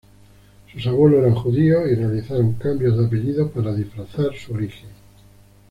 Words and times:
Sus 0.73 0.87
abuelos 0.87 1.19
eran 1.19 1.35
judíos 1.35 1.83
y 1.85 1.93
realizaron 1.93 2.53
cambios 2.53 2.97
de 2.97 3.05
apellidos 3.05 3.51
para 3.51 3.71
disfrazar 3.71 4.35
su 4.35 4.51
origen. 4.55 4.89